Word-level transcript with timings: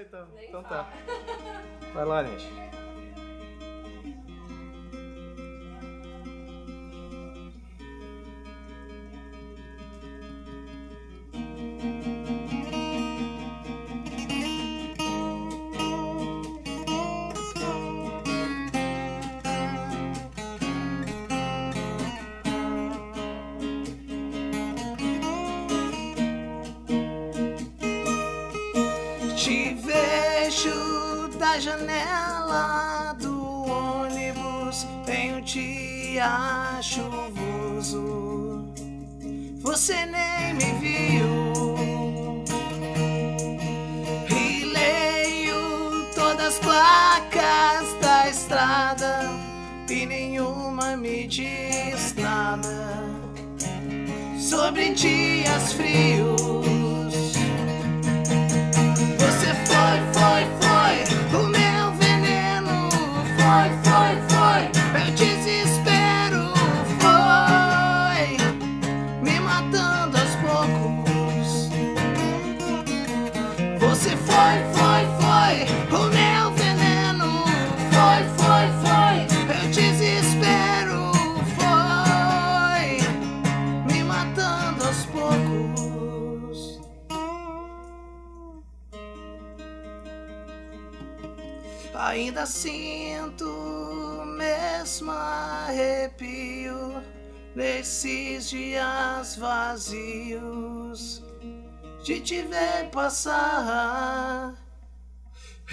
então. 0.00 0.26
Nem 0.34 0.48
então 0.48 0.62
fala. 0.62 0.84
tá. 0.84 0.92
Vai 1.94 2.04
lá, 2.04 2.24
gente. 2.24 2.79
Vejo 30.60 31.28
da 31.38 31.58
janela 31.58 33.16
do 33.18 33.64
ônibus 33.64 34.86
em 35.08 35.34
um 35.34 35.40
dia 35.40 36.78
chuvoso. 36.82 38.68
Você 39.60 40.06
nem 40.06 40.54
me 40.54 40.72
viu. 40.80 41.52
E 44.28 44.64
leio 44.66 46.12
todas 46.14 46.54
as 46.54 46.58
placas 46.58 47.94
da 48.00 48.28
estrada 48.28 49.30
e 49.88 50.04
nenhuma 50.04 50.96
me 50.96 51.26
diz 51.26 52.14
nada 52.16 53.00
sobre 54.38 54.92
dias 54.92 55.72
frios. 55.72 56.69
Você 73.90 74.10
foi, 74.16 74.58
foi, 74.72 75.02
foi 75.18 75.66
o 75.98 76.02
meu 76.10 76.46
veneno. 76.52 77.30
Foi, 77.90 78.22
foi, 78.38 78.66
foi 78.84 79.16
meu 79.48 79.64
desespero. 79.72 81.10
Foi 81.58 82.90
me 83.92 83.98
matando 84.04 84.84
aos 84.86 85.06
poucos. 85.06 86.78
Ainda 91.92 92.46
sinto 92.46 93.44
o 93.44 94.24
mesmo 94.24 95.10
arrepio 95.10 97.02
nesses 97.56 98.50
dias 98.50 99.34
vazios 99.34 101.24
de 102.02 102.20
te 102.20 102.42
ver 102.42 102.88
passar. 102.90 104.54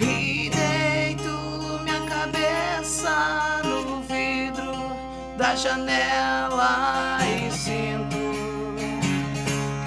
E 0.00 0.50
deito 0.50 1.80
minha 1.82 2.00
cabeça 2.06 3.60
no 3.64 4.02
vidro 4.02 4.72
da 5.36 5.56
janela 5.56 7.18
e 7.24 7.50
sinto 7.50 8.16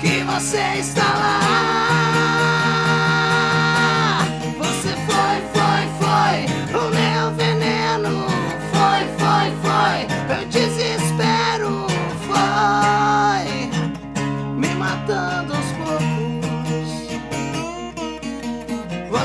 que 0.01 0.23
você 0.23 0.79
está 0.79 1.13
lá. 1.13 1.80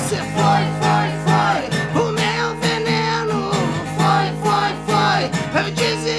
você 0.00 0.16
foi, 0.16 0.62
foi, 0.82 1.08
foi. 1.24 2.02
O 2.02 2.12
meu 2.12 2.54
veneno 2.60 3.50
foi, 3.96 4.26
foi, 4.42 4.70
foi. 4.86 5.62
Eu 5.62 5.70
disse. 5.70 6.15